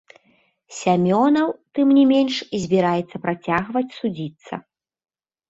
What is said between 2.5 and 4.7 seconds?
збіраецца працягваць судзіцца.